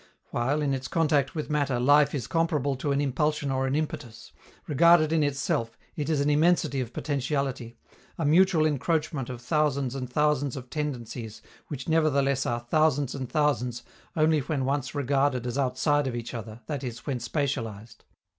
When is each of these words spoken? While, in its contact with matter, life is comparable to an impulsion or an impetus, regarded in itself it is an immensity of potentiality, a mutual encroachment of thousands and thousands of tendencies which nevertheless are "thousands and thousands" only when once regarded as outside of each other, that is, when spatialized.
While, 0.31 0.63
in 0.63 0.73
its 0.73 0.87
contact 0.87 1.35
with 1.35 1.51
matter, 1.51 1.79
life 1.79 2.15
is 2.15 2.25
comparable 2.25 2.75
to 2.77 2.91
an 2.91 2.99
impulsion 2.99 3.51
or 3.51 3.67
an 3.67 3.75
impetus, 3.75 4.31
regarded 4.65 5.13
in 5.13 5.21
itself 5.21 5.77
it 5.95 6.09
is 6.09 6.19
an 6.21 6.29
immensity 6.31 6.81
of 6.81 6.91
potentiality, 6.91 7.77
a 8.17 8.25
mutual 8.25 8.65
encroachment 8.65 9.29
of 9.29 9.41
thousands 9.41 9.93
and 9.93 10.09
thousands 10.11 10.57
of 10.57 10.71
tendencies 10.71 11.43
which 11.67 11.87
nevertheless 11.87 12.47
are 12.47 12.61
"thousands 12.61 13.13
and 13.13 13.29
thousands" 13.31 13.83
only 14.15 14.39
when 14.39 14.65
once 14.65 14.95
regarded 14.95 15.45
as 15.45 15.59
outside 15.59 16.07
of 16.07 16.15
each 16.15 16.33
other, 16.33 16.61
that 16.65 16.83
is, 16.83 17.05
when 17.05 17.19
spatialized. 17.19 17.97